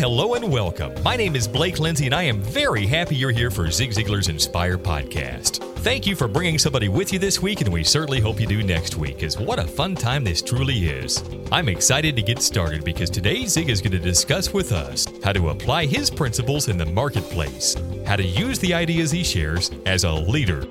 Hello 0.00 0.32
and 0.32 0.50
welcome. 0.50 0.94
My 1.02 1.14
name 1.14 1.36
is 1.36 1.46
Blake 1.46 1.78
Lindsay, 1.78 2.06
and 2.06 2.14
I 2.14 2.22
am 2.22 2.40
very 2.40 2.86
happy 2.86 3.16
you're 3.16 3.30
here 3.30 3.50
for 3.50 3.70
Zig 3.70 3.90
Ziglar's 3.90 4.28
Inspire 4.28 4.78
podcast. 4.78 5.62
Thank 5.80 6.06
you 6.06 6.16
for 6.16 6.26
bringing 6.26 6.58
somebody 6.58 6.88
with 6.88 7.12
you 7.12 7.18
this 7.18 7.42
week, 7.42 7.60
and 7.60 7.70
we 7.70 7.84
certainly 7.84 8.18
hope 8.18 8.40
you 8.40 8.46
do 8.46 8.62
next 8.62 8.96
week, 8.96 9.16
because 9.16 9.36
what 9.36 9.58
a 9.58 9.66
fun 9.66 9.94
time 9.94 10.24
this 10.24 10.40
truly 10.40 10.88
is. 10.88 11.22
I'm 11.52 11.68
excited 11.68 12.16
to 12.16 12.22
get 12.22 12.40
started 12.40 12.82
because 12.82 13.10
today 13.10 13.44
Zig 13.44 13.68
is 13.68 13.82
going 13.82 13.92
to 13.92 13.98
discuss 13.98 14.54
with 14.54 14.72
us 14.72 15.06
how 15.22 15.34
to 15.34 15.50
apply 15.50 15.84
his 15.84 16.08
principles 16.08 16.68
in 16.68 16.78
the 16.78 16.86
marketplace, 16.86 17.76
how 18.06 18.16
to 18.16 18.24
use 18.24 18.58
the 18.58 18.72
ideas 18.72 19.10
he 19.10 19.22
shares 19.22 19.70
as 19.84 20.04
a 20.04 20.12
leader. 20.12 20.64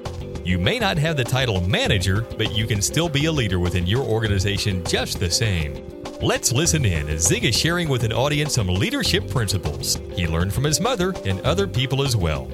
You 0.44 0.58
may 0.58 0.80
not 0.80 0.98
have 0.98 1.18
the 1.18 1.24
title 1.24 1.62
manager, 1.62 2.24
but 2.36 2.56
you 2.58 2.66
can 2.66 2.82
still 2.82 3.10
be 3.10 3.26
a 3.26 3.32
leader 3.32 3.60
within 3.60 3.86
your 3.86 4.04
organization 4.04 4.84
just 4.86 5.20
the 5.20 5.30
same. 5.30 5.99
Let's 6.22 6.52
listen 6.52 6.84
in 6.84 7.08
as 7.08 7.26
Zig 7.26 7.46
is 7.46 7.58
sharing 7.58 7.88
with 7.88 8.04
an 8.04 8.12
audience 8.12 8.56
some 8.56 8.68
leadership 8.68 9.30
principles 9.30 9.96
he 10.12 10.28
learned 10.28 10.54
from 10.54 10.66
his 10.66 10.82
mother 10.82 11.14
and 11.24 11.40
other 11.42 11.66
people 11.66 12.04
as 12.04 12.14
well. 12.14 12.52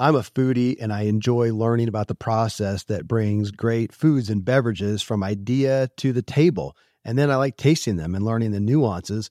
I'm 0.00 0.14
a 0.14 0.20
foodie 0.20 0.76
and 0.80 0.90
I 0.90 1.02
enjoy 1.02 1.52
learning 1.52 1.88
about 1.88 2.08
the 2.08 2.14
process 2.14 2.84
that 2.84 3.06
brings 3.06 3.50
great 3.50 3.92
foods 3.92 4.30
and 4.30 4.42
beverages 4.42 5.02
from 5.02 5.22
idea 5.22 5.90
to 5.98 6.14
the 6.14 6.22
table. 6.22 6.74
And 7.04 7.18
then 7.18 7.30
I 7.30 7.36
like 7.36 7.58
tasting 7.58 7.96
them 7.96 8.14
and 8.14 8.24
learning 8.24 8.52
the 8.52 8.60
nuances 8.60 9.28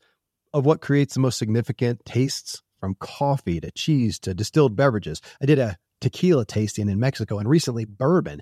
of 0.54 0.64
what 0.64 0.82
creates 0.82 1.16
the 1.16 1.20
most 1.20 1.40
significant 1.40 2.06
tastes 2.06 2.62
from 2.80 2.94
coffee 2.94 3.60
to 3.60 3.72
cheese 3.72 4.20
to 4.20 4.36
distilled 4.36 4.76
beverages. 4.76 5.20
I 5.42 5.48
did 5.48 5.58
a 5.58 5.78
tequila 6.00 6.46
tasting 6.46 6.90
in 6.90 7.00
Mexico 7.00 7.40
and 7.40 7.50
recently 7.50 7.86
bourbon. 7.86 8.42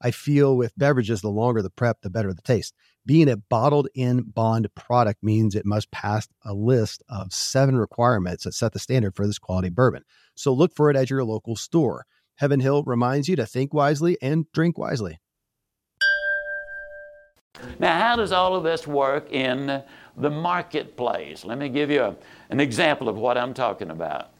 I 0.00 0.10
feel 0.10 0.56
with 0.56 0.76
beverages, 0.76 1.20
the 1.20 1.28
longer 1.30 1.62
the 1.62 1.70
prep, 1.70 2.02
the 2.02 2.10
better 2.10 2.32
the 2.32 2.42
taste. 2.42 2.74
Being 3.04 3.28
a 3.28 3.36
bottled 3.36 3.88
in 3.94 4.22
bond 4.22 4.68
product 4.74 5.22
means 5.22 5.54
it 5.54 5.64
must 5.64 5.90
pass 5.90 6.26
a 6.44 6.52
list 6.52 7.02
of 7.08 7.32
seven 7.32 7.76
requirements 7.76 8.44
that 8.44 8.52
set 8.52 8.72
the 8.72 8.78
standard 8.78 9.14
for 9.14 9.26
this 9.26 9.38
quality 9.38 9.68
bourbon. 9.68 10.02
So 10.34 10.52
look 10.52 10.74
for 10.74 10.90
it 10.90 10.96
at 10.96 11.08
your 11.08 11.24
local 11.24 11.56
store. 11.56 12.04
Heaven 12.36 12.60
Hill 12.60 12.82
reminds 12.84 13.28
you 13.28 13.36
to 13.36 13.46
think 13.46 13.72
wisely 13.72 14.18
and 14.20 14.50
drink 14.52 14.76
wisely. 14.76 15.20
Now, 17.78 17.98
how 17.98 18.16
does 18.16 18.32
all 18.32 18.54
of 18.54 18.64
this 18.64 18.86
work 18.86 19.32
in 19.32 19.82
the 20.16 20.30
marketplace? 20.30 21.44
Let 21.44 21.58
me 21.58 21.68
give 21.68 21.90
you 21.90 22.02
a, 22.02 22.16
an 22.50 22.60
example 22.60 23.08
of 23.08 23.16
what 23.16 23.38
I'm 23.38 23.54
talking 23.54 23.90
about. 23.90 24.30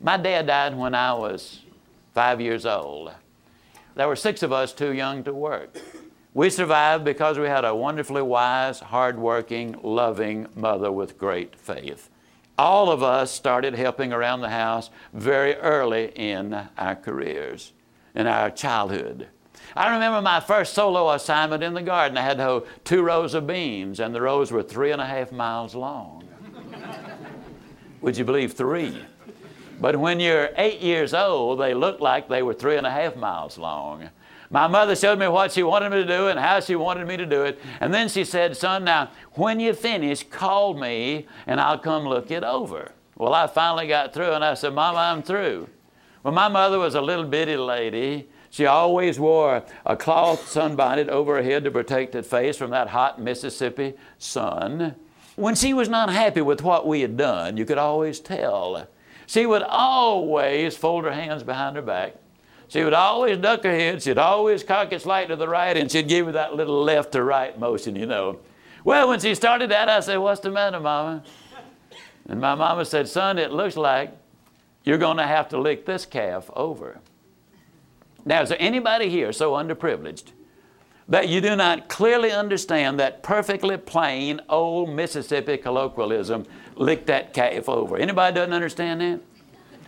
My 0.00 0.16
dad 0.16 0.46
died 0.46 0.76
when 0.76 0.94
I 0.94 1.12
was 1.12 1.60
five 2.14 2.40
years 2.40 2.64
old. 2.64 3.12
There 3.96 4.08
were 4.08 4.16
six 4.16 4.42
of 4.42 4.52
us 4.52 4.74
too 4.74 4.92
young 4.92 5.24
to 5.24 5.32
work. 5.32 5.80
We 6.34 6.50
survived 6.50 7.02
because 7.02 7.38
we 7.38 7.46
had 7.46 7.64
a 7.64 7.74
wonderfully 7.74 8.20
wise, 8.20 8.80
hardworking, 8.80 9.76
loving 9.82 10.48
mother 10.54 10.92
with 10.92 11.16
great 11.16 11.56
faith. 11.56 12.10
All 12.58 12.90
of 12.90 13.02
us 13.02 13.30
started 13.30 13.74
helping 13.74 14.12
around 14.12 14.42
the 14.42 14.50
house 14.50 14.90
very 15.14 15.54
early 15.56 16.12
in 16.14 16.68
our 16.76 16.94
careers, 16.94 17.72
in 18.14 18.26
our 18.26 18.50
childhood. 18.50 19.28
I 19.74 19.94
remember 19.94 20.20
my 20.20 20.40
first 20.40 20.74
solo 20.74 21.10
assignment 21.10 21.62
in 21.62 21.72
the 21.72 21.82
garden. 21.82 22.18
I 22.18 22.22
had 22.22 22.36
to 22.36 22.44
hoe 22.44 22.66
two 22.84 23.02
rows 23.02 23.32
of 23.32 23.46
beans, 23.46 23.98
and 23.98 24.14
the 24.14 24.20
rows 24.20 24.52
were 24.52 24.62
three 24.62 24.90
and 24.90 25.00
a 25.00 25.06
half 25.06 25.32
miles 25.32 25.74
long. 25.74 26.28
Would 28.02 28.18
you 28.18 28.24
believe 28.26 28.52
three? 28.52 29.02
But 29.80 29.96
when 29.96 30.20
you're 30.20 30.50
eight 30.56 30.80
years 30.80 31.12
old, 31.12 31.60
they 31.60 31.74
look 31.74 32.00
like 32.00 32.28
they 32.28 32.42
were 32.42 32.54
three 32.54 32.76
and 32.76 32.86
a 32.86 32.90
half 32.90 33.16
miles 33.16 33.58
long. 33.58 34.10
My 34.50 34.68
mother 34.68 34.94
showed 34.94 35.18
me 35.18 35.28
what 35.28 35.52
she 35.52 35.62
wanted 35.62 35.90
me 35.90 36.02
to 36.02 36.06
do 36.06 36.28
and 36.28 36.38
how 36.38 36.60
she 36.60 36.76
wanted 36.76 37.06
me 37.06 37.16
to 37.16 37.26
do 37.26 37.42
it. 37.42 37.60
And 37.80 37.92
then 37.92 38.08
she 38.08 38.24
said, 38.24 38.56
Son, 38.56 38.84
now, 38.84 39.10
when 39.32 39.58
you 39.58 39.72
finish, 39.72 40.22
call 40.22 40.74
me 40.74 41.26
and 41.46 41.60
I'll 41.60 41.78
come 41.78 42.04
look 42.04 42.30
it 42.30 42.44
over. 42.44 42.92
Well, 43.16 43.34
I 43.34 43.46
finally 43.48 43.88
got 43.88 44.14
through 44.14 44.32
and 44.32 44.44
I 44.44 44.54
said, 44.54 44.74
Mama, 44.74 44.98
I'm 44.98 45.22
through. 45.22 45.68
Well, 46.22 46.34
my 46.34 46.48
mother 46.48 46.78
was 46.78 46.94
a 46.94 47.00
little 47.00 47.24
bitty 47.24 47.56
lady. 47.56 48.28
She 48.50 48.66
always 48.66 49.18
wore 49.18 49.64
a 49.84 49.96
cloth 49.96 50.48
sunbonnet 50.48 51.08
over 51.08 51.36
her 51.36 51.42
head 51.42 51.64
to 51.64 51.70
protect 51.70 52.14
her 52.14 52.22
face 52.22 52.56
from 52.56 52.70
that 52.70 52.88
hot 52.88 53.20
Mississippi 53.20 53.94
sun. 54.18 54.94
When 55.34 55.54
she 55.54 55.74
was 55.74 55.88
not 55.88 56.08
happy 56.10 56.40
with 56.40 56.62
what 56.62 56.86
we 56.86 57.02
had 57.02 57.16
done, 57.16 57.56
you 57.56 57.64
could 57.64 57.78
always 57.78 58.20
tell. 58.20 58.88
She 59.26 59.44
would 59.46 59.62
always 59.62 60.76
fold 60.76 61.04
her 61.04 61.12
hands 61.12 61.42
behind 61.42 61.76
her 61.76 61.82
back. 61.82 62.14
She 62.68 62.82
would 62.82 62.94
always 62.94 63.38
duck 63.38 63.62
her 63.64 63.70
head. 63.70 64.02
She'd 64.02 64.18
always 64.18 64.62
cock 64.62 64.92
it 64.92 65.02
slightly 65.02 65.34
to 65.34 65.36
the 65.36 65.48
right, 65.48 65.76
and 65.76 65.90
she'd 65.90 66.08
give 66.08 66.26
you 66.26 66.32
that 66.32 66.54
little 66.54 66.82
left 66.82 67.12
to 67.12 67.22
right 67.22 67.58
motion, 67.58 67.94
you 67.94 68.06
know. 68.06 68.40
Well, 68.84 69.08
when 69.08 69.20
she 69.20 69.34
started 69.34 69.70
that, 69.70 69.88
I 69.88 70.00
said, 70.00 70.16
What's 70.18 70.40
the 70.40 70.50
matter, 70.50 70.80
Mama? 70.80 71.22
And 72.28 72.40
my 72.40 72.54
mama 72.54 72.84
said, 72.84 73.08
Son, 73.08 73.38
it 73.38 73.52
looks 73.52 73.76
like 73.76 74.16
you're 74.84 74.98
going 74.98 75.16
to 75.16 75.26
have 75.26 75.48
to 75.50 75.58
lick 75.58 75.86
this 75.86 76.06
calf 76.06 76.50
over. 76.54 76.98
Now, 78.24 78.42
is 78.42 78.48
there 78.48 78.58
anybody 78.60 79.08
here 79.08 79.32
so 79.32 79.52
underprivileged 79.52 80.32
that 81.08 81.28
you 81.28 81.40
do 81.40 81.54
not 81.54 81.88
clearly 81.88 82.32
understand 82.32 82.98
that 82.98 83.22
perfectly 83.22 83.76
plain 83.76 84.40
old 84.48 84.90
Mississippi 84.90 85.56
colloquialism, 85.56 86.44
lick 86.74 87.06
that 87.06 87.32
calf 87.32 87.68
over? 87.68 87.96
Anybody 87.96 88.34
doesn't 88.34 88.52
understand 88.52 89.00
that? 89.00 89.20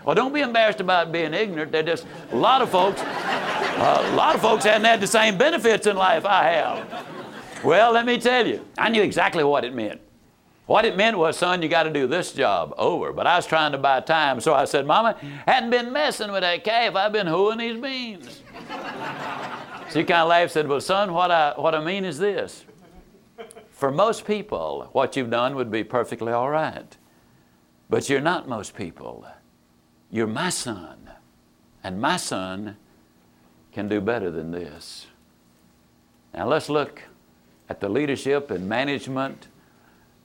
Well, 0.04 0.14
don't 0.14 0.32
be 0.32 0.40
embarrassed 0.40 0.80
about 0.80 1.12
being 1.12 1.34
ignorant. 1.34 1.72
They're 1.72 1.82
just 1.82 2.06
a 2.32 2.36
lot 2.36 2.62
of 2.62 2.70
folks. 2.70 3.00
A 3.00 4.14
lot 4.14 4.34
of 4.34 4.40
folks 4.40 4.64
haven't 4.64 4.84
had 4.84 5.00
the 5.00 5.06
same 5.06 5.36
benefits 5.36 5.86
in 5.86 5.96
life 5.96 6.24
I 6.24 6.44
have. 6.44 7.06
Well, 7.64 7.92
let 7.92 8.06
me 8.06 8.18
tell 8.18 8.46
you, 8.46 8.64
I 8.78 8.88
knew 8.88 9.02
exactly 9.02 9.44
what 9.44 9.64
it 9.64 9.74
meant. 9.74 10.00
What 10.66 10.84
it 10.84 10.96
meant 10.96 11.16
was, 11.18 11.36
son, 11.36 11.62
you 11.62 11.68
got 11.68 11.84
to 11.84 11.90
do 11.90 12.06
this 12.06 12.32
job 12.32 12.74
over. 12.76 13.12
But 13.12 13.26
I 13.26 13.36
was 13.36 13.46
trying 13.46 13.72
to 13.72 13.78
buy 13.78 14.00
time, 14.00 14.40
so 14.40 14.54
I 14.54 14.66
said, 14.66 14.86
Mama, 14.86 15.16
hadn't 15.46 15.70
been 15.70 15.92
messing 15.92 16.30
with 16.30 16.42
that 16.42 16.62
calf. 16.62 16.94
I've 16.94 17.12
been 17.12 17.26
hoeing 17.26 17.58
these 17.58 17.80
beans. 17.80 18.42
She 19.93 20.04
kind 20.04 20.22
of 20.22 20.28
laughed 20.28 20.43
and 20.43 20.50
said, 20.50 20.69
Well, 20.69 20.81
son, 20.81 21.12
what 21.12 21.31
I, 21.31 21.54
what 21.56 21.75
I 21.75 21.84
mean 21.84 22.04
is 22.04 22.19
this. 22.19 22.65
For 23.71 23.91
most 23.93 24.26
people, 24.26 24.88
what 24.93 25.16
you've 25.16 25.31
done 25.31 25.54
would 25.54 25.71
be 25.71 25.84
perfectly 25.84 26.32
all 26.32 26.50
right. 26.50 26.97
But 27.88 28.09
you're 28.10 28.21
not 28.21 28.48
most 28.48 28.75
people. 28.75 29.27
You're 30.10 30.27
my 30.27 30.50
son. 30.50 31.10
And 31.84 32.00
my 32.00 32.16
son 32.16 32.77
can 33.72 33.88
do 33.88 34.01
better 34.01 34.30
than 34.30 34.51
this. 34.51 35.07
Now 36.34 36.48
let's 36.48 36.68
look 36.68 37.03
at 37.68 37.80
the 37.80 37.89
leadership 37.89 38.51
and 38.51 38.68
management 38.68 39.48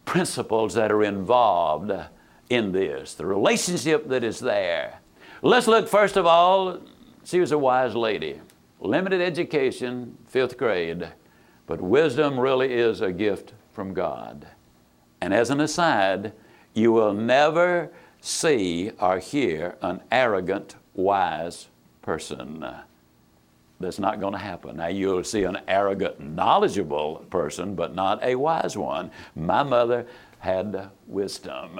principles 0.06 0.74
that 0.74 0.92
are 0.92 1.04
involved 1.04 1.92
in 2.50 2.72
this, 2.72 3.14
the 3.14 3.26
relationship 3.26 4.08
that 4.10 4.24
is 4.24 4.40
there. 4.40 5.00
Let's 5.42 5.68
look 5.68 5.88
first 5.88 6.18
of 6.18 6.26
all, 6.26 6.80
she 7.24 7.40
was 7.40 7.52
a 7.52 7.58
wise 7.58 7.96
lady, 7.96 8.40
limited 8.84 9.22
education, 9.22 10.18
fifth 10.28 10.58
grade, 10.58 11.10
but 11.66 11.82
wisdom 11.82 12.40
really 12.40 12.74
is 12.74 13.02
a 13.02 13.12
gift 13.12 13.54
from 13.74 13.94
God. 13.94 14.48
And 15.22 15.34
as 15.34 15.50
an 15.50 15.62
aside, 15.62 16.34
you 16.74 16.92
will 16.92 17.14
never 17.14 17.92
see 18.20 18.92
or 19.00 19.20
hear 19.20 19.78
an 19.82 20.02
arrogant, 20.12 20.76
wise 20.94 21.70
person. 22.02 22.66
That's 23.80 24.00
not 24.00 24.20
going 24.20 24.34
to 24.34 24.40
happen. 24.40 24.78
Now, 24.78 24.88
you'll 24.88 25.24
see 25.24 25.44
an 25.44 25.60
arrogant, 25.68 26.20
knowledgeable 26.20 27.26
person, 27.30 27.76
but 27.76 27.96
not 27.96 28.24
a 28.24 28.36
wise 28.36 28.78
one. 28.78 29.12
My 29.36 29.64
mother 29.64 30.06
had 30.40 30.90
wisdom. 31.08 31.80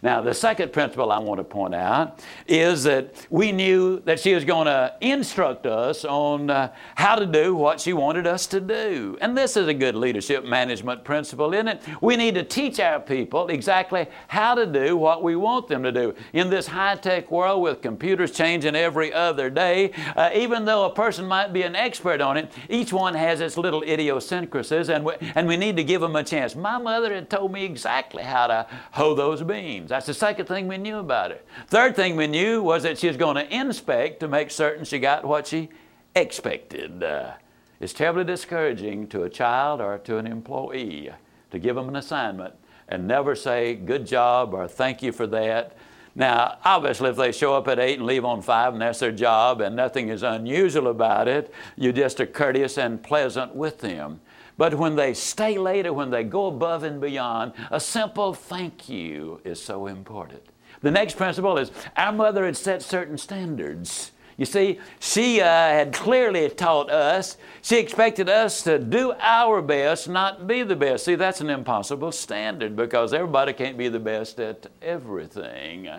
Now, 0.00 0.20
the 0.20 0.34
second 0.34 0.72
principle 0.72 1.12
I 1.12 1.18
want 1.18 1.38
to 1.38 1.44
point 1.44 1.74
out 1.74 2.20
is 2.46 2.84
that 2.84 3.14
we 3.30 3.52
knew 3.52 4.00
that 4.00 4.18
she 4.18 4.34
was 4.34 4.44
going 4.44 4.66
to 4.66 4.94
instruct 5.00 5.66
us 5.66 6.04
on 6.04 6.50
uh, 6.50 6.72
how 6.94 7.16
to 7.16 7.26
do 7.26 7.54
what 7.54 7.80
she 7.80 7.92
wanted 7.92 8.26
us 8.26 8.46
to 8.48 8.60
do. 8.60 9.18
And 9.20 9.36
this 9.36 9.56
is 9.56 9.68
a 9.68 9.74
good 9.74 9.94
leadership 9.94 10.44
management 10.44 11.04
principle, 11.04 11.52
isn't 11.54 11.68
it? 11.68 11.82
We 12.00 12.16
need 12.16 12.34
to 12.36 12.42
teach 12.42 12.80
our 12.80 13.00
people 13.00 13.48
exactly 13.48 14.06
how 14.28 14.54
to 14.54 14.66
do 14.66 14.96
what 14.96 15.22
we 15.22 15.36
want 15.36 15.68
them 15.68 15.82
to 15.82 15.92
do. 15.92 16.14
In 16.32 16.50
this 16.50 16.66
high 16.66 16.96
tech 16.96 17.30
world 17.30 17.62
with 17.62 17.82
computers 17.82 18.32
changing 18.32 18.74
every 18.74 19.12
other 19.12 19.50
day, 19.50 19.92
uh, 20.16 20.30
even 20.34 20.64
though 20.64 20.84
a 20.84 20.94
person 20.94 21.26
might 21.26 21.52
be 21.52 21.62
an 21.62 21.76
expert 21.76 22.20
on 22.20 22.36
it, 22.36 22.50
each 22.68 22.92
one 22.92 23.14
has 23.14 23.40
its 23.40 23.56
little 23.56 23.82
idiosyncrasies, 23.82 24.88
and 24.88 25.04
we, 25.04 25.14
and 25.34 25.46
we 25.46 25.56
need 25.56 25.76
to 25.76 25.84
give 25.84 26.00
them 26.00 26.16
a 26.16 26.24
chance. 26.24 26.56
My 26.56 26.78
mother 26.78 27.14
had 27.14 27.30
told 27.30 27.52
me 27.52 27.64
exactly 27.64 28.22
how 28.22 28.46
to 28.46 28.66
hoe 28.92 29.14
those 29.14 29.42
That's 29.88 30.06
the 30.06 30.14
second 30.14 30.46
thing 30.46 30.68
we 30.68 30.78
knew 30.78 30.98
about 30.98 31.30
her. 31.30 31.38
Third 31.68 31.96
thing 31.96 32.16
we 32.16 32.26
knew 32.26 32.62
was 32.62 32.82
that 32.82 32.98
she 32.98 33.08
was 33.08 33.16
going 33.16 33.36
to 33.36 33.54
inspect 33.54 34.20
to 34.20 34.28
make 34.28 34.50
certain 34.50 34.84
she 34.84 34.98
got 34.98 35.24
what 35.24 35.46
she 35.46 35.68
expected. 36.14 37.02
Uh, 37.02 37.32
it's 37.80 37.92
terribly 37.92 38.24
discouraging 38.24 39.08
to 39.08 39.24
a 39.24 39.30
child 39.30 39.80
or 39.80 39.98
to 39.98 40.18
an 40.18 40.26
employee 40.26 41.10
to 41.50 41.58
give 41.58 41.76
them 41.76 41.88
an 41.88 41.96
assignment 41.96 42.54
and 42.88 43.08
never 43.08 43.34
say 43.34 43.74
good 43.74 44.06
job 44.06 44.54
or 44.54 44.68
thank 44.68 45.02
you 45.02 45.12
for 45.12 45.26
that. 45.26 45.76
Now, 46.14 46.58
obviously, 46.64 47.08
if 47.08 47.16
they 47.16 47.32
show 47.32 47.54
up 47.54 47.68
at 47.68 47.78
8 47.78 47.98
and 47.98 48.06
leave 48.06 48.24
on 48.24 48.42
5 48.42 48.74
and 48.74 48.82
that's 48.82 48.98
their 48.98 49.12
job 49.12 49.62
and 49.62 49.74
nothing 49.74 50.10
is 50.10 50.22
unusual 50.22 50.88
about 50.88 51.26
it, 51.26 51.52
you 51.76 51.92
just 51.92 52.20
are 52.20 52.26
courteous 52.26 52.76
and 52.76 53.02
pleasant 53.02 53.54
with 53.54 53.80
them. 53.80 54.20
But 54.62 54.74
when 54.74 54.94
they 54.94 55.12
stay 55.12 55.58
later, 55.58 55.92
when 55.92 56.10
they 56.10 56.22
go 56.22 56.46
above 56.46 56.84
and 56.84 57.00
beyond, 57.00 57.52
a 57.72 57.80
simple 57.80 58.32
thank 58.32 58.88
you 58.88 59.40
is 59.42 59.60
so 59.60 59.88
important. 59.88 60.40
The 60.82 60.90
next 60.92 61.16
principle 61.16 61.58
is 61.58 61.72
our 61.96 62.12
mother 62.12 62.46
had 62.46 62.56
set 62.56 62.80
certain 62.80 63.18
standards. 63.18 64.12
You 64.36 64.44
see, 64.44 64.78
she 65.00 65.40
uh, 65.40 65.46
had 65.46 65.92
clearly 65.92 66.48
taught 66.48 66.92
us, 66.92 67.38
she 67.60 67.80
expected 67.80 68.28
us 68.28 68.62
to 68.62 68.78
do 68.78 69.14
our 69.18 69.62
best, 69.62 70.08
not 70.08 70.46
be 70.46 70.62
the 70.62 70.76
best. 70.76 71.06
See, 71.06 71.16
that's 71.16 71.40
an 71.40 71.50
impossible 71.50 72.12
standard 72.12 72.76
because 72.76 73.12
everybody 73.12 73.54
can't 73.54 73.76
be 73.76 73.88
the 73.88 73.98
best 73.98 74.38
at 74.38 74.68
everything. 74.80 75.90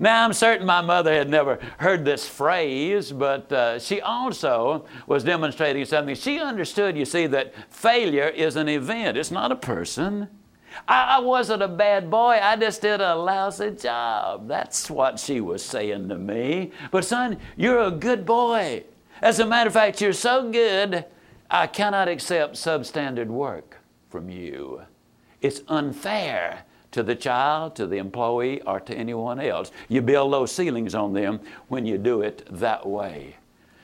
Now, 0.00 0.24
I'm 0.24 0.32
certain 0.32 0.66
my 0.66 0.80
mother 0.80 1.12
had 1.12 1.28
never 1.28 1.58
heard 1.78 2.04
this 2.04 2.28
phrase, 2.28 3.12
but 3.12 3.50
uh, 3.52 3.78
she 3.78 4.00
also 4.00 4.86
was 5.06 5.24
demonstrating 5.24 5.84
something. 5.84 6.14
She 6.14 6.38
understood, 6.38 6.96
you 6.96 7.04
see, 7.04 7.26
that 7.28 7.54
failure 7.72 8.28
is 8.28 8.56
an 8.56 8.68
event, 8.68 9.16
it's 9.16 9.30
not 9.30 9.52
a 9.52 9.56
person. 9.56 10.28
I, 10.86 11.16
I 11.16 11.18
wasn't 11.20 11.62
a 11.62 11.68
bad 11.68 12.10
boy, 12.10 12.38
I 12.40 12.56
just 12.56 12.82
did 12.82 13.00
a 13.00 13.14
lousy 13.14 13.70
job. 13.72 14.46
That's 14.46 14.90
what 14.90 15.18
she 15.18 15.40
was 15.40 15.64
saying 15.64 16.08
to 16.10 16.18
me. 16.18 16.72
But, 16.90 17.04
son, 17.04 17.38
you're 17.56 17.82
a 17.82 17.90
good 17.90 18.24
boy. 18.24 18.84
As 19.20 19.40
a 19.40 19.46
matter 19.46 19.68
of 19.68 19.74
fact, 19.74 20.00
you're 20.00 20.12
so 20.12 20.50
good, 20.50 21.04
I 21.50 21.66
cannot 21.66 22.08
accept 22.08 22.54
substandard 22.54 23.26
work 23.26 23.78
from 24.10 24.28
you. 24.28 24.82
It's 25.40 25.62
unfair 25.68 26.64
to 26.98 27.04
the 27.04 27.14
child, 27.14 27.76
to 27.76 27.86
the 27.86 27.98
employee, 27.98 28.60
or 28.62 28.80
to 28.80 28.92
anyone 28.92 29.38
else. 29.38 29.70
You 29.88 30.02
build 30.02 30.32
those 30.32 30.50
ceilings 30.50 30.96
on 30.96 31.12
them 31.12 31.38
when 31.68 31.86
you 31.86 31.96
do 31.96 32.22
it 32.22 32.44
that 32.50 32.84
way. 32.84 33.36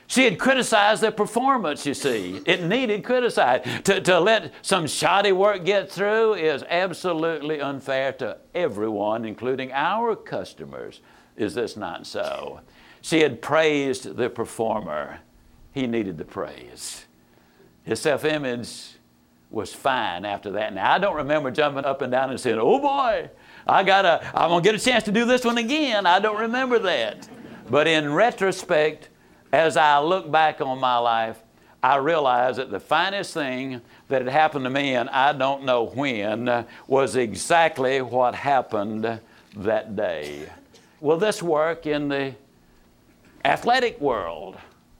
She 0.08 0.24
had 0.24 0.36
criticized 0.36 1.00
their 1.00 1.12
performance, 1.12 1.86
you 1.86 1.94
see. 1.94 2.42
It 2.44 2.64
needed 2.64 3.04
criticized. 3.04 3.84
To, 3.84 4.00
to 4.00 4.18
let 4.18 4.52
some 4.62 4.88
shoddy 4.88 5.30
work 5.30 5.64
get 5.64 5.92
through 5.92 6.34
is 6.34 6.64
absolutely 6.68 7.60
unfair 7.60 8.14
to 8.14 8.38
everyone, 8.52 9.24
including 9.24 9.70
our 9.70 10.16
customers. 10.16 11.00
Is 11.36 11.54
this 11.54 11.76
not 11.76 12.08
so? 12.08 12.62
She 13.00 13.20
had 13.20 13.40
praised 13.40 14.16
the 14.16 14.28
performer. 14.28 15.20
He 15.70 15.86
needed 15.86 16.18
the 16.18 16.24
praise. 16.24 17.04
His 17.84 18.00
self 18.00 18.24
image 18.24 18.96
was 19.54 19.72
fine 19.72 20.24
after 20.24 20.50
that. 20.52 20.74
Now, 20.74 20.92
I 20.92 20.98
don't 20.98 21.16
remember 21.16 21.50
jumping 21.50 21.84
up 21.84 22.02
and 22.02 22.10
down 22.10 22.30
and 22.30 22.40
saying, 22.40 22.58
oh 22.60 22.80
boy, 22.80 23.30
I 23.66 23.82
gotta, 23.84 24.20
I'm 24.34 24.50
gonna 24.50 24.62
get 24.62 24.74
a 24.74 24.78
chance 24.78 25.04
to 25.04 25.12
do 25.12 25.24
this 25.24 25.44
one 25.44 25.58
again. 25.58 26.06
I 26.06 26.18
don't 26.18 26.40
remember 26.40 26.78
that. 26.80 27.28
But 27.70 27.86
in 27.86 28.12
retrospect, 28.12 29.08
as 29.52 29.76
I 29.76 30.00
look 30.00 30.30
back 30.30 30.60
on 30.60 30.78
my 30.80 30.98
life, 30.98 31.40
I 31.82 31.96
realize 31.96 32.56
that 32.56 32.70
the 32.70 32.80
finest 32.80 33.32
thing 33.32 33.80
that 34.08 34.22
had 34.22 34.30
happened 34.30 34.64
to 34.64 34.70
me, 34.70 34.94
and 34.96 35.08
I 35.10 35.32
don't 35.32 35.64
know 35.64 35.84
when, 35.84 36.66
was 36.86 37.14
exactly 37.14 38.02
what 38.02 38.34
happened 38.34 39.20
that 39.56 39.94
day. 39.94 40.48
Will 41.00 41.18
this 41.18 41.42
work 41.42 41.86
in 41.86 42.08
the 42.08 42.34
athletic 43.44 44.00
world, 44.00 44.56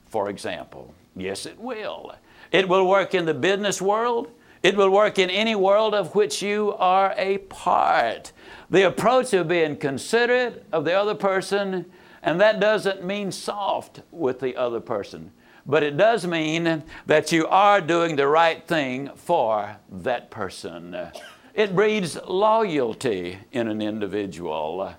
for 0.07 0.29
example? 0.29 0.93
Yes, 1.15 1.45
it 1.45 1.59
will. 1.59 2.13
It 2.51 2.69
will 2.69 2.87
work 2.87 3.13
in 3.13 3.25
the 3.25 3.33
business 3.33 3.81
world. 3.81 4.29
It 4.65 4.75
will 4.75 4.89
work 4.89 5.19
in 5.19 5.29
any 5.29 5.53
world 5.53 5.93
of 5.93 6.15
which 6.15 6.41
you 6.41 6.73
are 6.79 7.13
a 7.17 7.37
part. 7.37 8.31
The 8.71 8.87
approach 8.87 9.31
of 9.33 9.47
being 9.47 9.77
considerate 9.77 10.65
of 10.71 10.85
the 10.85 10.93
other 10.93 11.13
person, 11.13 11.85
and 12.23 12.41
that 12.41 12.59
doesn't 12.59 13.05
mean 13.05 13.31
soft 13.31 14.01
with 14.09 14.39
the 14.39 14.55
other 14.55 14.79
person, 14.79 15.29
but 15.67 15.83
it 15.83 15.97
does 15.97 16.25
mean 16.25 16.81
that 17.05 17.31
you 17.31 17.45
are 17.45 17.79
doing 17.79 18.15
the 18.15 18.27
right 18.27 18.67
thing 18.67 19.11
for 19.13 19.77
that 19.87 20.31
person. 20.31 20.97
It 21.53 21.75
breeds 21.75 22.17
loyalty 22.27 23.37
in 23.51 23.67
an 23.67 23.83
individual. 23.83 24.81
A 24.81 24.97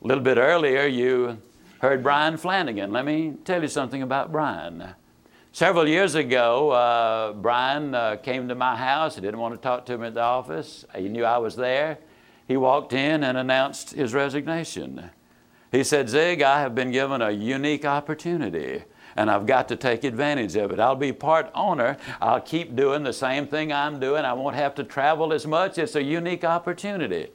little 0.00 0.24
bit 0.24 0.38
earlier, 0.38 0.86
you 0.86 1.40
heard 1.78 2.02
Bryan 2.02 2.36
Flanagan. 2.36 2.90
Let 2.90 3.04
me 3.04 3.34
tell 3.44 3.62
you 3.62 3.68
something 3.68 4.02
about 4.02 4.32
Bryan. 4.32 4.96
Several 5.54 5.86
years 5.86 6.16
ago, 6.16 6.70
uh, 6.72 7.32
Bryan 7.32 7.94
uh, 7.94 8.16
came 8.16 8.48
to 8.48 8.56
my 8.56 8.74
house. 8.74 9.14
He 9.14 9.20
didn't 9.20 9.38
want 9.38 9.54
to 9.54 9.60
talk 9.62 9.86
to 9.86 9.96
me 9.96 10.08
at 10.08 10.14
the 10.14 10.20
office. 10.20 10.84
He 10.96 11.08
knew 11.08 11.24
I 11.24 11.38
was 11.38 11.54
there. 11.54 11.98
He 12.48 12.56
walked 12.56 12.92
in 12.92 13.22
and 13.22 13.38
announced 13.38 13.92
his 13.92 14.12
resignation. 14.14 15.10
He 15.70 15.84
said, 15.84 16.08
Zig, 16.08 16.42
I 16.42 16.58
have 16.58 16.74
been 16.74 16.90
given 16.90 17.22
a 17.22 17.30
unique 17.30 17.84
opportunity 17.84 18.82
and 19.14 19.30
I've 19.30 19.46
got 19.46 19.68
to 19.68 19.76
take 19.76 20.02
advantage 20.02 20.56
of 20.56 20.72
it. 20.72 20.80
I'll 20.80 20.96
be 20.96 21.12
part 21.12 21.52
owner. 21.54 21.98
I'll 22.20 22.40
keep 22.40 22.74
doing 22.74 23.04
the 23.04 23.12
same 23.12 23.46
thing 23.46 23.72
I'm 23.72 24.00
doing. 24.00 24.24
I 24.24 24.32
won't 24.32 24.56
have 24.56 24.74
to 24.74 24.82
travel 24.82 25.32
as 25.32 25.46
much. 25.46 25.78
It's 25.78 25.94
a 25.94 26.02
unique 26.02 26.42
opportunity. 26.42 27.28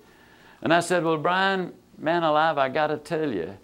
And 0.62 0.74
I 0.74 0.82
said, 0.82 1.06
Well, 1.06 1.16
Bryan, 1.16 1.72
man 1.98 2.24
alive, 2.24 2.58
I 2.58 2.68
got 2.68 2.88
to 2.88 2.98
tell 2.98 3.32
you, 3.32 3.58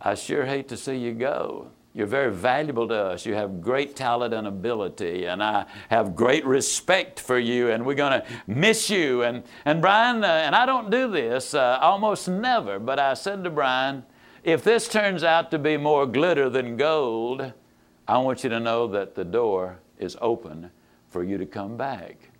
I 0.00 0.16
sure 0.16 0.46
hate 0.46 0.66
to 0.70 0.76
see 0.76 0.96
you 0.96 1.12
go. 1.12 1.70
You're 1.92 2.06
very 2.06 2.32
valuable 2.32 2.86
to 2.86 2.94
us. 2.94 3.26
You 3.26 3.34
have 3.34 3.60
great 3.60 3.96
talent 3.96 4.32
and 4.32 4.46
ability, 4.46 5.24
and 5.24 5.42
I 5.42 5.66
have 5.88 6.14
great 6.14 6.44
respect 6.46 7.18
for 7.18 7.36
you, 7.38 7.70
and 7.70 7.84
we're 7.84 7.94
going 7.94 8.20
to 8.20 8.26
miss 8.46 8.88
you. 8.88 9.22
And, 9.22 9.42
and 9.64 9.82
Bryan, 9.82 10.22
uh, 10.22 10.28
and 10.28 10.54
I 10.54 10.66
don't 10.66 10.90
do 10.90 11.10
this 11.10 11.52
uh, 11.52 11.78
almost 11.80 12.28
never, 12.28 12.78
but 12.78 13.00
I 13.00 13.14
said 13.14 13.42
to 13.42 13.50
Bryan, 13.50 14.04
if 14.44 14.62
this 14.62 14.86
turns 14.86 15.24
out 15.24 15.50
to 15.50 15.58
be 15.58 15.76
more 15.76 16.06
glitter 16.06 16.48
than 16.48 16.76
gold, 16.76 17.52
I 18.06 18.18
want 18.18 18.44
you 18.44 18.50
to 18.50 18.60
know 18.60 18.86
that 18.88 19.16
the 19.16 19.24
door 19.24 19.80
is 19.98 20.16
open 20.20 20.70
for 21.08 21.24
you 21.24 21.38
to 21.38 21.46
come 21.46 21.76
back. 21.76 22.30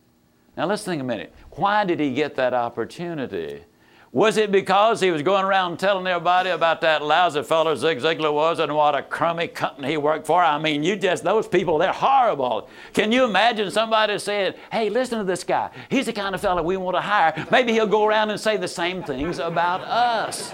Now 0.56 0.66
let's 0.66 0.84
think 0.84 1.00
a 1.00 1.04
minute. 1.04 1.34
Why 1.52 1.84
did 1.84 1.98
he 1.98 2.14
get 2.14 2.36
that 2.36 2.54
opportunity? 2.54 3.64
Was 4.12 4.38
it 4.38 4.50
because 4.50 5.00
he 5.00 5.12
was 5.12 5.22
going 5.22 5.44
around 5.44 5.78
telling 5.78 6.04
everybody 6.08 6.50
about 6.50 6.80
that 6.80 7.00
lousy 7.00 7.44
fellow 7.44 7.76
Zig 7.76 8.00
Ziglar 8.00 8.34
was 8.34 8.58
and 8.58 8.74
what 8.74 8.96
a 8.96 9.04
crummy 9.04 9.46
company 9.46 9.90
he 9.90 9.96
worked 9.96 10.26
for? 10.26 10.42
I 10.42 10.58
mean, 10.58 10.82
you 10.82 10.96
just, 10.96 11.22
those 11.22 11.46
people, 11.46 11.78
they're 11.78 11.92
horrible. 11.92 12.68
Can 12.92 13.12
you 13.12 13.24
imagine 13.24 13.70
somebody 13.70 14.18
saying, 14.18 14.54
hey, 14.72 14.90
listen 14.90 15.18
to 15.18 15.24
this 15.24 15.44
guy. 15.44 15.70
He's 15.88 16.06
the 16.06 16.12
kind 16.12 16.34
of 16.34 16.40
fellow 16.40 16.60
we 16.60 16.76
want 16.76 16.96
to 16.96 17.00
hire. 17.00 17.46
Maybe 17.52 17.72
he'll 17.72 17.86
go 17.86 18.04
around 18.04 18.30
and 18.30 18.40
say 18.40 18.56
the 18.56 18.66
same 18.66 19.04
things 19.04 19.38
about 19.38 19.82
us. 19.82 20.52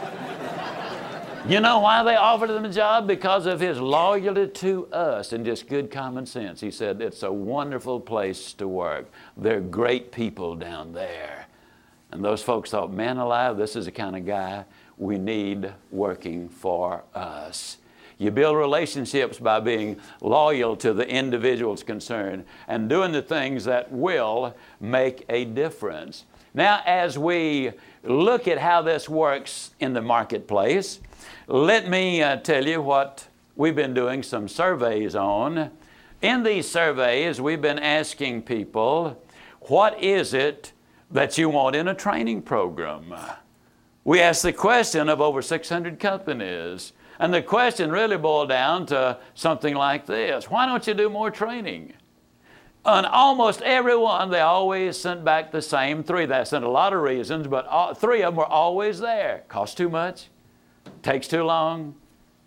You 1.49 1.61
know 1.61 1.79
why 1.79 2.03
they 2.03 2.17
offered 2.17 2.51
him 2.51 2.65
a 2.65 2.73
job? 2.73 3.07
Because 3.07 3.47
of 3.47 3.61
his 3.61 3.81
loyalty 3.81 4.49
to 4.49 4.87
us 4.89 5.33
and 5.33 5.47
just 5.47 5.67
good 5.67 5.91
common 5.91 6.27
sense. 6.27 6.61
He 6.61 6.73
said, 6.73 7.01
It's 7.01 7.23
a 7.23 7.33
wonderful 7.33 8.01
place 8.01 8.53
to 8.55 8.69
work. 8.69 9.11
They're 9.37 9.61
great 9.61 10.11
people 10.11 10.57
down 10.57 10.93
there. 10.93 11.46
And 12.17 12.25
those 12.25 12.43
folks 12.43 12.71
thought, 12.71 12.91
man 12.91 13.19
alive, 13.19 13.59
this 13.59 13.77
is 13.77 13.85
the 13.85 13.91
kind 13.91 14.17
of 14.17 14.25
guy 14.25 14.65
we 14.97 15.19
need 15.19 15.71
working 15.91 16.49
for 16.49 17.05
us. 17.15 17.77
You 18.17 18.31
build 18.31 18.57
relationships 18.57 19.39
by 19.39 19.61
being 19.61 20.01
loyal 20.23 20.77
to 20.77 20.95
the 20.95 21.07
individuals 21.07 21.83
concerned 21.83 22.47
and 22.69 22.89
doing 22.89 23.13
the 23.13 23.21
things 23.21 23.67
that 23.67 23.93
will 23.93 24.57
make 24.81 25.27
a 25.29 25.45
difference. 25.45 26.25
Now, 26.55 26.81
as 26.87 27.19
we 27.19 27.73
look 28.03 28.49
at 28.49 28.57
how 28.57 28.81
this 28.81 29.11
works 29.11 29.73
in 29.79 29.93
the 29.93 30.01
marketplace, 30.01 31.01
let 31.47 31.87
me 31.87 32.23
uh, 32.23 32.37
tell 32.37 32.67
you 32.67 32.81
what 32.81 33.29
we've 33.57 33.77
been 33.77 33.93
doing 33.93 34.23
some 34.23 34.49
surveys 34.49 35.15
on. 35.15 35.71
In 36.23 36.45
these 36.45 36.67
surveys, 36.67 37.43
we've 37.43 37.61
been 37.61 37.79
asking 37.79 38.41
people, 38.41 39.23
what 39.61 40.03
is 40.03 40.33
it 40.33 40.73
that 41.17 41.39
you 41.39 41.49
want 41.49 41.75
in 41.75 41.89
a 41.89 41.95
training 41.95 42.43
program. 42.43 43.15
We 44.05 44.21
asked 44.21 44.43
the 44.43 44.53
question 44.53 45.09
of 45.09 45.19
over 45.19 45.41
600 45.41 45.99
companies. 45.99 46.93
And 47.19 47.33
the 47.33 47.41
question 47.41 47.91
really 47.91 48.19
boiled 48.19 48.51
down 48.51 48.85
to 48.87 49.19
something 49.35 49.75
like 49.75 50.05
this 50.05 50.51
Why 50.51 50.67
don't 50.67 50.87
you 50.87 50.93
do 50.93 51.09
more 51.09 51.31
training? 51.31 51.95
And 52.85 53.07
almost 53.07 53.63
everyone, 53.63 54.31
they 54.31 54.41
always 54.41 54.99
sent 54.99 55.25
back 55.25 55.51
the 55.51 55.63
same 55.63 56.05
three. 56.05 56.27
They 56.27 56.45
sent 56.45 56.65
a 56.65 56.69
lot 56.69 56.93
of 56.93 57.01
reasons, 57.01 57.47
but 57.47 57.67
all, 57.67 57.95
three 57.95 58.23
of 58.23 58.35
them 58.35 58.37
were 58.37 58.45
always 58.45 58.99
there. 58.99 59.43
Costs 59.49 59.75
too 59.75 59.89
much, 59.89 60.29
takes 61.03 61.27
too 61.27 61.45
long, 61.45 61.95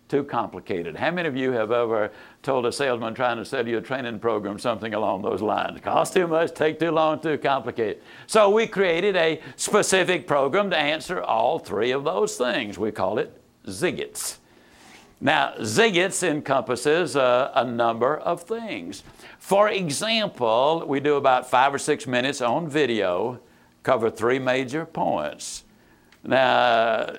too 0.08 0.22
complicated. 0.22 0.96
How 0.96 1.10
many 1.10 1.28
of 1.28 1.36
you 1.36 1.50
have 1.52 1.72
ever 1.72 2.12
told 2.42 2.66
a 2.66 2.72
salesman 2.72 3.14
trying 3.14 3.36
to 3.36 3.44
sell 3.44 3.66
you 3.66 3.78
a 3.78 3.80
training 3.80 4.18
program 4.18 4.58
something 4.58 4.94
along 4.94 5.22
those 5.22 5.42
lines? 5.42 5.80
Cost 5.80 6.14
too 6.14 6.26
much, 6.26 6.54
take 6.54 6.78
too 6.78 6.90
long, 6.90 7.20
too 7.20 7.38
complicated. 7.38 8.02
So 8.26 8.50
we 8.50 8.66
created 8.66 9.16
a 9.16 9.40
specific 9.56 10.26
program 10.26 10.70
to 10.70 10.76
answer 10.76 11.22
all 11.22 11.58
three 11.58 11.90
of 11.90 12.04
those 12.04 12.36
things. 12.36 12.78
We 12.78 12.92
call 12.92 13.18
it 13.18 13.38
Zigits. 13.66 14.38
Now, 15.20 15.52
Zigits 15.58 16.22
encompasses 16.22 17.14
a, 17.14 17.52
a 17.54 17.64
number 17.64 18.16
of 18.16 18.42
things. 18.44 19.02
For 19.38 19.68
example, 19.68 20.84
we 20.86 20.98
do 21.00 21.16
about 21.16 21.50
five 21.50 21.74
or 21.74 21.78
six 21.78 22.06
minutes 22.06 22.40
on 22.40 22.68
video, 22.68 23.38
cover 23.82 24.10
three 24.10 24.38
major 24.38 24.86
points. 24.86 25.64
Now, 26.24 27.12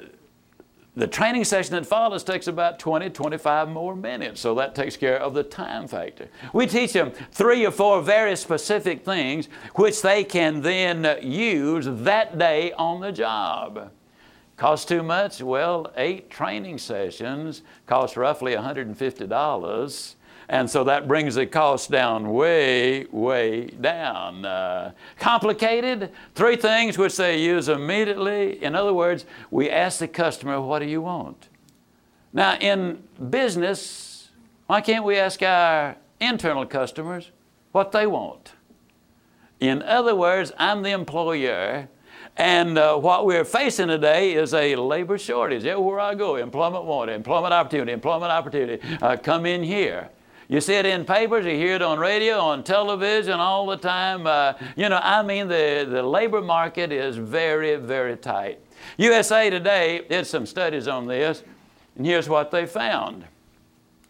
the 0.96 1.08
training 1.08 1.46
session 1.46 1.74
that 1.76 1.86
follows 1.86 2.24
takes 2.24 2.48
about 2.48 2.78
20, 2.78 3.10
25 3.12 3.70
more 3.70 3.96
minutes, 3.96 4.42
so 4.42 4.54
that 4.56 4.76
takes 4.76 4.98
care 4.98 5.18
of 5.18 5.34
the 5.34 5.44
time 5.44 5.88
factor. 5.88 6.28
We 6.54 6.68
teach 6.68 6.92
them 6.94 7.12
three 7.32 7.66
or 7.66 7.72
four 7.72 8.02
very 8.02 8.36
specific 8.36 9.06
things 9.06 9.48
which 9.76 10.02
they 10.02 10.24
can 10.26 10.62
then 10.62 11.20
use 11.22 11.86
that 11.90 12.38
day 12.38 12.74
on 12.74 13.00
the 13.00 13.12
job. 13.12 13.92
Cost 14.58 14.90
too 14.90 15.02
much? 15.02 15.42
Well, 15.42 15.92
eight 15.96 16.30
training 16.30 16.78
sessions 16.78 17.64
cost 17.88 18.18
roughly 18.18 18.54
$150. 18.54 20.16
And 20.52 20.70
so 20.70 20.84
that 20.84 21.08
brings 21.08 21.36
the 21.36 21.46
cost 21.46 21.90
down 21.90 22.30
way, 22.34 23.06
way 23.06 23.68
down. 23.68 24.44
Uh, 24.46 24.92
complicated? 25.18 26.12
Three 26.36 26.58
things 26.58 26.98
which 26.98 27.16
they 27.16 27.42
use 27.42 27.70
immediately. 27.70 28.62
In 28.62 28.76
other 28.76 28.94
words, 28.94 29.26
we 29.50 29.70
ask 29.70 30.00
the 30.00 30.10
customer, 30.10 30.60
What 30.60 30.80
do 30.80 30.88
you 30.88 31.02
want? 31.02 31.48
Now, 32.34 32.58
in 32.58 33.02
business, 33.30 34.28
why 34.68 34.82
can't 34.82 35.06
we 35.06 35.16
ask 35.16 35.42
our 35.42 35.96
internal 36.20 36.66
customers 36.66 37.32
what 37.72 37.94
they 37.94 38.06
want? 38.06 38.52
In 39.62 39.82
other 39.84 40.16
words, 40.16 40.52
I'm 40.58 40.82
the 40.82 40.92
employer. 40.92 41.88
And 42.36 42.78
uh, 42.78 42.98
what 42.98 43.26
we're 43.26 43.46
facing 43.46 43.88
today 43.88 44.34
is 44.34 44.54
a 44.54 44.76
labor 44.76 45.18
shortage. 45.18 45.64
Everywhere 45.64 46.02
I 46.02 46.14
go, 46.14 46.36
employment 46.36 46.84
wanted, 46.84 47.14
employment 47.14 47.54
opportunity, 47.54 47.94
employment 47.94 48.34
opportunity. 48.34 48.86
Uh, 49.02 49.16
come 49.16 49.46
in 49.46 49.64
here. 49.64 50.10
You 50.52 50.60
see 50.60 50.74
it 50.74 50.86
in 50.86 51.06
papers, 51.06 51.46
you 51.46 51.54
hear 51.54 51.76
it 51.76 51.82
on 51.82 51.98
radio, 51.98 52.38
on 52.38 52.66
television 52.66 53.40
all 53.40 53.66
the 53.68 53.78
time. 53.78 54.28
Uh, 54.28 54.52
you 54.76 54.90
know, 54.90 55.00
I 55.02 55.24
mean, 55.24 55.48
the, 55.48 55.88
the 55.90 56.04
labor 56.04 56.42
market 56.42 56.92
is 56.92 57.16
very, 57.16 57.78
very 57.78 58.18
tight. 58.18 58.60
USA 58.98 59.50
Today 59.50 60.06
did 60.10 60.28
some 60.28 60.46
studies 60.46 60.90
on 60.90 61.08
this, 61.08 61.44
and 61.96 62.06
here's 62.06 62.28
what 62.28 62.52
they 62.52 62.66
found. 62.66 63.24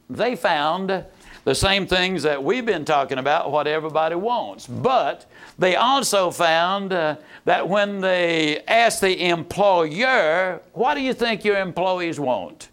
They 0.10 0.36
found 0.36 1.06
the 1.44 1.54
same 1.54 1.86
things 1.86 2.24
that 2.24 2.44
we've 2.44 2.66
been 2.66 2.86
talking 2.86 3.20
about, 3.20 3.52
what 3.52 3.68
everybody 3.68 4.16
wants. 4.16 4.66
But 4.66 5.28
they 5.60 5.76
also 5.76 6.32
found 6.32 6.92
uh, 6.92 7.18
that 7.46 7.70
when 7.70 8.02
they 8.02 8.64
asked 8.68 9.02
the 9.02 9.28
employer, 9.30 10.60
what 10.74 10.96
do 10.96 11.02
you 11.02 11.14
think 11.14 11.46
your 11.46 11.60
employees 11.60 12.20
want? 12.20 12.71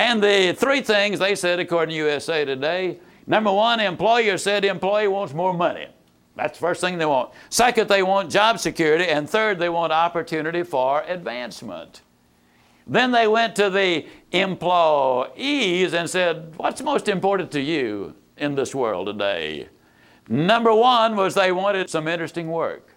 And 0.00 0.22
the 0.22 0.54
three 0.56 0.80
things 0.80 1.18
they 1.18 1.34
said, 1.34 1.60
according 1.60 1.90
to 1.90 1.96
USA 1.96 2.46
Today 2.46 3.00
number 3.26 3.52
one, 3.52 3.80
employer 3.80 4.38
said 4.38 4.64
employee 4.64 5.08
wants 5.08 5.34
more 5.34 5.52
money. 5.52 5.88
That's 6.36 6.58
the 6.58 6.62
first 6.62 6.80
thing 6.80 6.96
they 6.96 7.04
want. 7.04 7.32
Second, 7.50 7.90
they 7.90 8.02
want 8.02 8.30
job 8.30 8.58
security. 8.58 9.04
And 9.04 9.28
third, 9.28 9.58
they 9.58 9.68
want 9.68 9.92
opportunity 9.92 10.62
for 10.62 11.02
advancement. 11.02 12.00
Then 12.86 13.10
they 13.10 13.28
went 13.28 13.54
to 13.56 13.68
the 13.68 14.06
employees 14.32 15.92
and 15.92 16.08
said, 16.08 16.54
What's 16.56 16.80
most 16.80 17.06
important 17.06 17.50
to 17.50 17.60
you 17.60 18.14
in 18.38 18.54
this 18.54 18.74
world 18.74 19.06
today? 19.06 19.68
Number 20.30 20.72
one 20.72 21.14
was 21.14 21.34
they 21.34 21.52
wanted 21.52 21.90
some 21.90 22.08
interesting 22.08 22.48
work. 22.48 22.94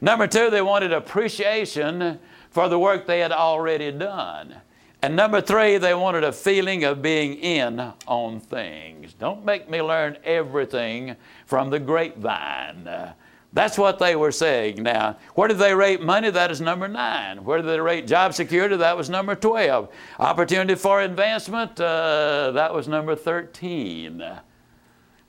Number 0.00 0.26
two, 0.26 0.48
they 0.48 0.62
wanted 0.62 0.94
appreciation 0.94 2.18
for 2.48 2.70
the 2.70 2.78
work 2.78 3.06
they 3.06 3.20
had 3.20 3.32
already 3.32 3.92
done. 3.92 4.62
And 5.02 5.14
number 5.14 5.40
three, 5.40 5.78
they 5.78 5.94
wanted 5.94 6.24
a 6.24 6.32
feeling 6.32 6.84
of 6.84 7.02
being 7.02 7.34
in 7.34 7.92
on 8.06 8.40
things. 8.40 9.12
Don't 9.14 9.44
make 9.44 9.68
me 9.68 9.82
learn 9.82 10.18
everything 10.24 11.16
from 11.44 11.70
the 11.70 11.78
grapevine. 11.78 13.14
That's 13.52 13.78
what 13.78 13.98
they 13.98 14.16
were 14.16 14.32
saying. 14.32 14.82
Now, 14.82 15.16
where 15.34 15.48
did 15.48 15.58
they 15.58 15.74
rate 15.74 16.02
money? 16.02 16.30
That 16.30 16.50
is 16.50 16.60
number 16.60 16.88
nine. 16.88 17.44
Where 17.44 17.58
did 17.58 17.68
they 17.68 17.80
rate 17.80 18.06
job 18.06 18.34
security? 18.34 18.76
That 18.76 18.96
was 18.96 19.08
number 19.08 19.34
12. 19.34 19.88
Opportunity 20.18 20.74
for 20.74 21.00
advancement? 21.00 21.80
Uh, 21.80 22.50
that 22.52 22.74
was 22.74 22.88
number 22.88 23.14
13. 23.14 24.18
Now, 24.18 24.42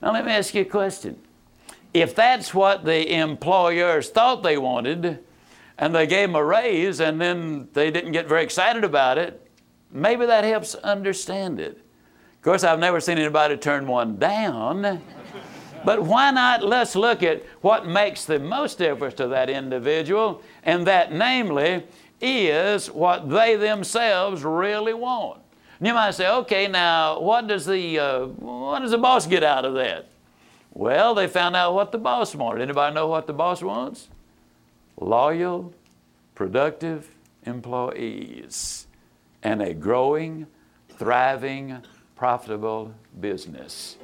let 0.01 0.25
me 0.25 0.31
ask 0.31 0.53
you 0.53 0.63
a 0.63 0.65
question. 0.65 1.19
If 1.93 2.15
that's 2.15 2.53
what 2.53 2.83
the 2.83 3.13
employers 3.13 4.09
thought 4.09 4.43
they 4.43 4.57
wanted, 4.57 5.23
and 5.77 5.95
they 5.95 6.05
gave 6.05 6.29
them 6.29 6.35
a 6.35 6.43
raise, 6.43 6.99
and 6.99 7.21
then 7.21 7.69
they 7.73 7.91
didn't 7.91 8.11
get 8.11 8.27
very 8.27 8.43
excited 8.43 8.83
about 8.83 9.17
it, 9.17 9.46
Maybe 9.91 10.25
that 10.25 10.43
helps 10.43 10.75
understand 10.75 11.59
it. 11.59 11.77
Of 12.35 12.41
course, 12.41 12.63
I've 12.63 12.79
never 12.79 12.99
seen 12.99 13.17
anybody 13.17 13.57
turn 13.57 13.87
one 13.87 14.17
down. 14.17 15.01
But 15.85 16.03
why 16.03 16.31
not 16.31 16.63
let's 16.63 16.95
look 16.95 17.23
at 17.23 17.43
what 17.61 17.87
makes 17.87 18.25
the 18.25 18.39
most 18.39 18.77
difference 18.77 19.13
to 19.15 19.27
that 19.29 19.49
individual, 19.49 20.41
and 20.63 20.85
that 20.87 21.13
namely 21.13 21.83
is 22.19 22.91
what 22.91 23.29
they 23.29 23.55
themselves 23.55 24.43
really 24.43 24.93
want. 24.93 25.41
And 25.79 25.87
you 25.87 25.93
might 25.93 26.11
say, 26.11 26.27
okay, 26.27 26.67
now 26.67 27.19
what 27.19 27.47
does 27.47 27.65
the 27.65 27.99
uh, 27.99 28.25
what 28.25 28.79
does 28.79 28.91
the 28.91 28.97
boss 28.97 29.27
get 29.27 29.43
out 29.43 29.65
of 29.65 29.75
that? 29.75 30.07
Well, 30.73 31.15
they 31.15 31.27
found 31.27 31.55
out 31.55 31.73
what 31.73 31.91
the 31.91 31.97
boss 31.97 32.35
wanted. 32.35 32.61
Anybody 32.61 32.93
know 32.93 33.07
what 33.07 33.27
the 33.27 33.33
boss 33.33 33.61
wants? 33.61 34.09
Loyal, 34.99 35.73
productive 36.33 37.09
employees 37.45 38.86
and 39.43 39.61
a 39.61 39.73
growing, 39.73 40.47
thriving, 40.89 41.81
profitable 42.15 42.93
business. 43.19 43.97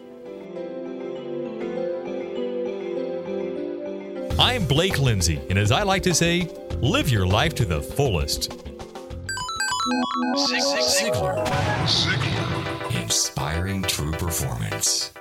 I'm 4.39 4.65
Blake 4.65 4.99
Lindsay, 4.99 5.39
and 5.49 5.59
as 5.59 5.71
I 5.71 5.83
like 5.83 6.03
to 6.03 6.13
say, 6.13 6.49
live 6.81 7.09
your 7.09 7.25
life 7.25 7.55
to 7.55 7.65
the 7.65 7.81
fullest. 7.81 8.51
Ziglar. 10.35 11.45
Ziglar. 11.85 13.01
Inspiring 13.01 13.83
true 13.83 14.11
performance. 14.11 15.11